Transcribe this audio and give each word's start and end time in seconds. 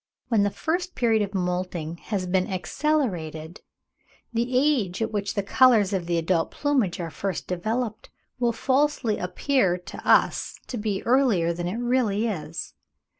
When 0.29 0.41
the 0.41 0.87
period 0.95 1.21
of 1.21 1.35
moulting 1.35 1.97
has 2.05 2.25
been 2.25 2.51
accelerated, 2.51 3.61
the 4.33 4.57
age 4.57 4.99
at 4.99 5.11
which 5.11 5.35
the 5.35 5.43
colours 5.43 5.93
of 5.93 6.07
the 6.07 6.17
adult 6.17 6.49
plumage 6.49 6.99
are 6.99 7.11
first 7.11 7.45
developed 7.45 8.09
will 8.39 8.51
falsely 8.51 9.19
appear 9.19 9.77
to 9.77 9.97
us 10.09 10.55
to 10.69 10.77
be 10.79 11.03
earlier 11.03 11.53
than 11.53 11.67
it 11.67 11.77
really 11.77 12.25
is. 12.27 12.73